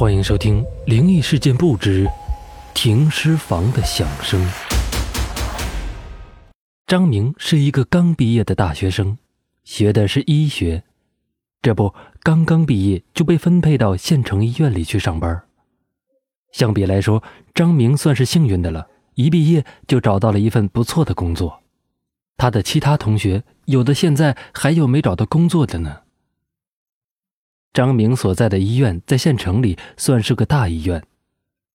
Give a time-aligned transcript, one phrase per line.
[0.00, 2.08] 欢迎收听《灵异事件簿之
[2.72, 4.42] 停尸房的响声》。
[6.86, 9.18] 张明是一个刚毕业的大学生，
[9.62, 10.84] 学的是医学，
[11.60, 15.42] 这不，刚刚毕业就被分配到县城医院里去上班。
[16.50, 17.22] 相比来说，
[17.52, 18.86] 张明算是幸运的了，
[19.16, 21.60] 一毕业就找到了一份不错的工作。
[22.38, 25.98] 他的其他同学，有的现在还有没找到工作的呢。
[27.72, 31.04] 张明所在的医院在县城里算是个大医院，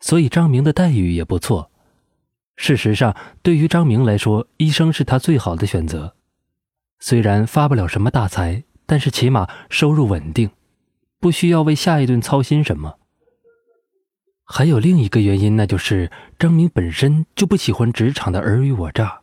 [0.00, 1.70] 所以张明的待遇也不错。
[2.56, 6.14] 事实上，对于张明来说，医生是他最好的选择。
[6.98, 10.50] 虽然发不了什么大财，但是起码收入稳定，
[11.18, 12.98] 不需要为下一顿操心什么。
[14.44, 19.20] 还有另一个原因，那就是张明本身就不喜欢职场的尔虞我诈，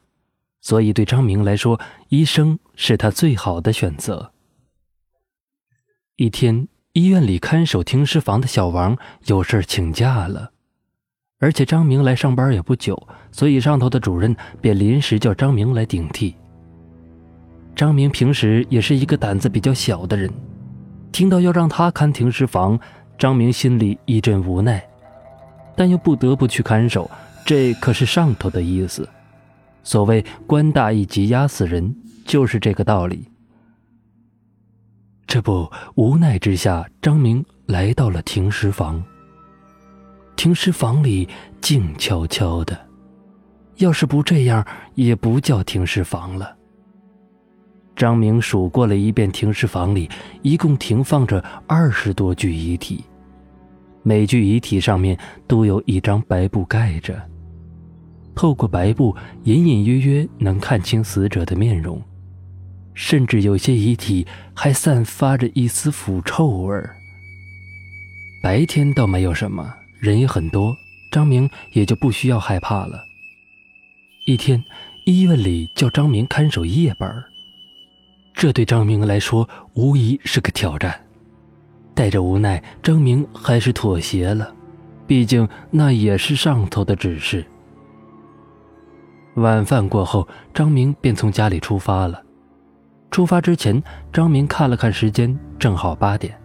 [0.60, 4.34] 所以对张明来说，医生是他最好的选择。
[6.20, 8.98] 一天，医院里看守停尸房的小王
[9.28, 10.52] 有事请假了，
[11.40, 16.36] 而且张明来上班也不久，所以上头的主任便临时叫张明来顶替。
[17.74, 20.30] 张明平时也是一个胆子比较小的人，
[21.10, 22.78] 听到要让他看停尸房，
[23.18, 24.86] 张明心里一阵无奈，
[25.74, 27.10] 但又不得不去看守，
[27.46, 29.08] 这可是上头的意思。
[29.84, 31.96] 所谓官大一级压死人，
[32.26, 33.24] 就是这个道理。
[35.30, 39.00] 这不，无奈之下，张明来到了停尸房。
[40.36, 41.30] 停尸房里
[41.62, 42.76] 静悄悄的，
[43.76, 46.58] 要是不这样，也不叫停尸房了。
[47.96, 50.10] 张明数过了一遍，停尸房里
[50.42, 53.04] 一共停放着二十多具遗体，
[54.02, 57.22] 每具遗体上面都有一张白布盖着，
[58.34, 62.02] 透过白布，隐隐约约能看清死者的面容。
[63.00, 66.98] 甚至有些遗体还散发着一丝腐臭味儿。
[68.44, 70.76] 白天倒没有什么，人也很多，
[71.10, 73.02] 张明也就不需要害怕了。
[74.26, 74.62] 一天，
[75.06, 77.10] 医院里叫张明看守夜班，
[78.34, 80.94] 这对张明来说无疑是个挑战。
[81.96, 84.54] 带着无奈，张明还是妥协了，
[85.08, 87.46] 毕竟那也是上头的指示。
[89.36, 92.22] 晚饭过后，张明便从家里出发了。
[93.12, 93.82] 出发之前，
[94.14, 96.40] 张明看了看时间，正好八点。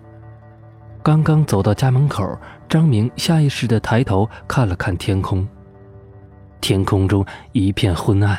[1.02, 2.38] 刚刚走到家门口，
[2.68, 5.46] 张明下意识地抬头看了看天空。
[6.62, 8.38] 天空中一片昏暗，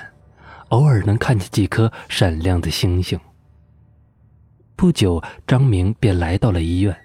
[0.70, 3.20] 偶尔能看见几颗闪亮的星星。
[4.76, 6.96] 不久，张明便来到了医院。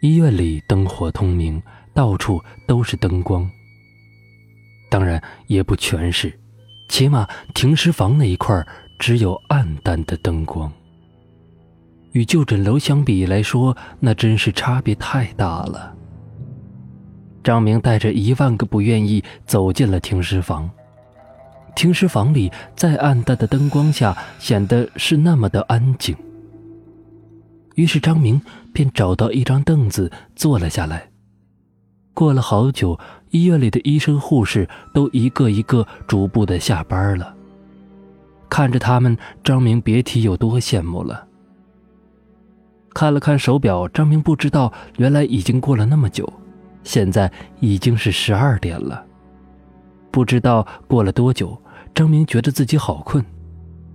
[0.00, 1.60] 医院里灯火通明，
[1.92, 3.50] 到处都是灯光。
[4.88, 6.38] 当然，也不全是，
[6.88, 8.64] 起码停尸房那一块
[8.98, 10.72] 只有暗淡的灯光，
[12.12, 15.94] 与就诊楼相比来说，那真是差别太大了。
[17.42, 20.70] 张明带着一万个不愿意走进了停尸房。
[21.74, 26.16] 停尸房里在暗淡的灯光下显得是那么的安静。
[27.74, 28.40] 于是张明
[28.72, 31.10] 便找到一张凳子坐了下来。
[32.14, 32.96] 过了好久，
[33.30, 37.33] 医院里的医生护士都一个一个逐步的下班了。
[38.54, 41.26] 看着他们，张明别提有多羡慕了。
[42.94, 46.32] 看了看手表，张明不知道原来已经过了那么久，
[46.84, 49.04] 现在已经是十二点了。
[50.12, 51.60] 不知道过了多久，
[51.92, 53.24] 张明觉得自己好困，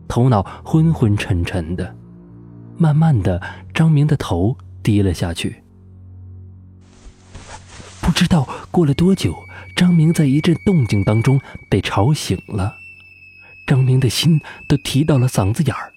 [0.09, 1.95] 头脑昏昏沉沉的。
[2.75, 3.41] 慢慢的，
[3.73, 5.63] 张明的头低了下去。
[8.01, 9.33] 不知道过了多久，
[9.73, 11.39] 张明在一阵动静当中
[11.69, 12.78] 被吵醒了。
[13.69, 15.93] 张明的心都提到了嗓子眼儿。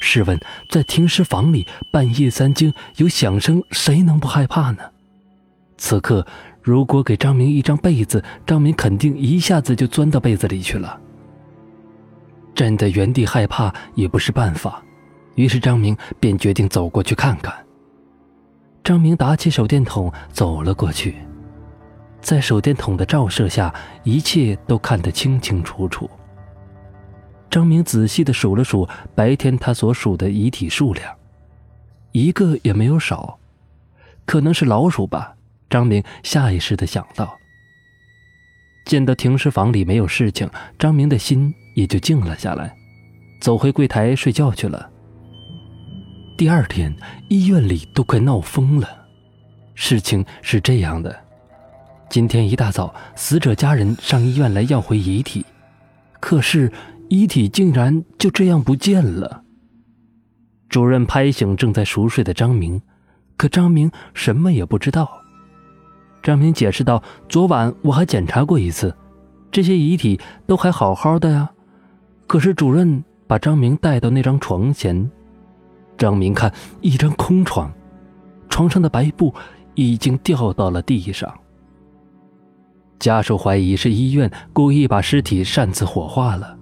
[0.00, 4.82] 试问，在停尸房里半夜三更有响声，谁能不害怕呢？
[5.76, 6.26] 此刻，
[6.62, 10.98] 如果给张明一张被子，张明肯定一下子就钻到被子里去了。
[12.54, 14.82] 站在原地害怕也不是办法，
[15.34, 17.54] 于是张明便决定走过去看看。
[18.82, 21.16] 张明打起手电筒走了过去，
[22.22, 23.74] 在手电筒的照射下，
[24.04, 26.08] 一切都看得清清楚楚。
[27.50, 31.12] 张明仔细的数了数白天他所数的遗体数量，
[32.12, 33.40] 一个也没有少，
[34.24, 35.34] 可能是老鼠吧。
[35.68, 37.36] 张明下意识的想到。
[38.86, 40.48] 见到停尸房里没有事情，
[40.78, 42.72] 张明的心也就静了下来，
[43.40, 44.88] 走回柜台睡觉去了。
[46.38, 46.94] 第二天，
[47.28, 48.88] 医院里都快闹疯了。
[49.74, 51.16] 事情是这样的：
[52.08, 55.44] 今天一大早，死者家人上医院来要回遗体，
[56.20, 56.70] 可是。
[57.10, 59.42] 遗体竟然就这样不见了。
[60.68, 62.80] 主任拍醒正在熟睡的张明，
[63.36, 65.10] 可张明什么也不知道，
[66.22, 68.96] 张明解释道：“昨晚我还检查过一次，
[69.50, 71.50] 这些遗体都还好好的呀。
[72.28, 75.10] 可是主任把张明带到那张床前，
[75.98, 77.72] 张明看一张空床，
[78.48, 79.34] 床上的白布
[79.74, 81.28] 已经掉到了地上。
[83.00, 86.56] 家属怀疑是医院故意把尸体擅自火化了，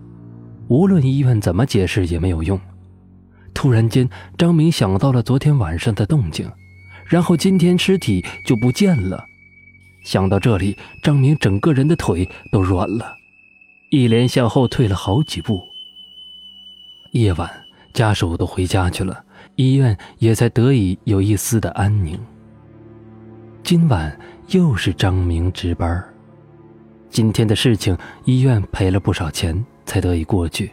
[0.68, 2.58] 无论医院怎么解释也没有用。
[3.54, 6.50] 突然间，张明想到了昨天晚上的动静，
[7.06, 9.24] 然后今天尸体就不见了。”
[10.04, 13.14] 想到这里，张明整个人的腿都软了，
[13.90, 15.60] 一连向后退了好几步。
[17.12, 17.50] 夜晚，
[17.92, 19.24] 家属都回家去了，
[19.56, 22.18] 医院也才得以有一丝的安宁。
[23.64, 24.18] 今晚
[24.48, 26.02] 又是张明值班，
[27.10, 30.70] 今天的事情医院赔了不少钱才得以过去。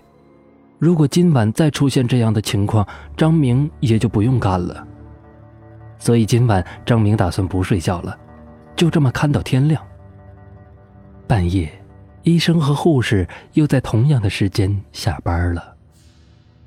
[0.77, 2.85] 如果今晚再出现这样的情况，
[3.15, 4.85] 张明也就不用干了。
[5.97, 8.15] 所以今晚张明打算不睡觉了。
[8.75, 9.81] 就这么看到天亮。
[11.25, 11.71] 半夜，
[12.23, 15.73] 医生和护士又在同样的时间下班了。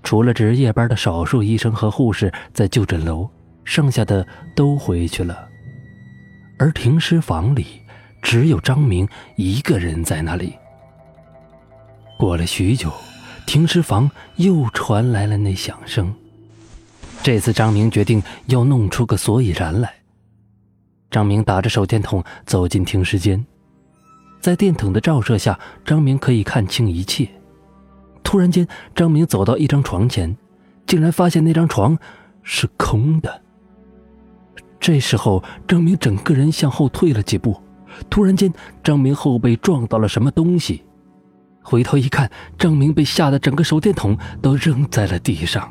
[0.02, 3.28] 除了值夜班的少数医生和护士在就诊楼，
[3.62, 5.46] 剩下的都回去了。
[6.58, 7.66] 而停尸房里
[8.22, 9.06] 只有张明
[9.36, 10.54] 一个人在那里。
[12.19, 12.93] 过了许久，
[13.47, 16.12] 停尸房又传来了那响声。
[17.23, 19.94] 这次张明决定要弄出个所以然来。
[21.12, 23.47] 张明打着手电筒走进停尸间，
[24.41, 27.29] 在电筒的照射下，张明可以看清一切。
[28.25, 28.67] 突然间，
[28.97, 30.37] 张明走到一张床前，
[30.88, 31.97] 竟然发现那张床
[32.43, 33.43] 是空的。
[34.81, 37.56] 这时候，张明整个人向后退了几步，
[38.11, 40.82] 突然间，张明后背撞到了什么东西，
[41.69, 45.70] 回头一看，张明被吓得整个手电筒都扔在了地上。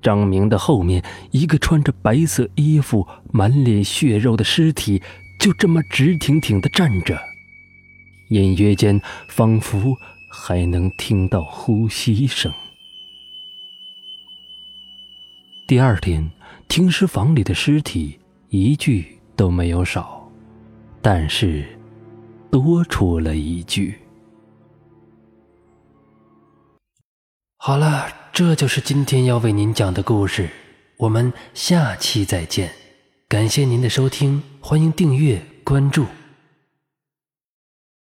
[0.00, 1.02] 张明的后面，
[1.32, 5.02] 一个穿着白色衣服、满脸血肉的尸体，
[5.40, 7.18] 就这么直挺挺的站着，
[8.28, 9.96] 隐约间仿佛
[10.30, 12.52] 还能听到呼吸声。
[15.66, 16.30] 第二天，
[16.68, 18.16] 停尸房里的尸体
[18.50, 20.30] 一具都没有少，
[21.02, 21.66] 但是
[22.48, 23.98] 多出了一具。
[27.66, 28.06] 好了。
[28.32, 30.48] 这就是今天要为您讲的故事，
[30.98, 32.70] 我们下期再见，
[33.26, 36.06] 感谢您的收听，欢迎订阅关注。